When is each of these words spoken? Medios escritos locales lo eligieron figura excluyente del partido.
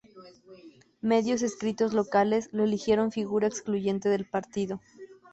Medios 1.01 1.43
escritos 1.43 1.93
locales 1.93 2.49
lo 2.53 2.63
eligieron 2.63 3.11
figura 3.11 3.45
excluyente 3.45 4.09
del 4.09 4.27
partido. 4.27 4.81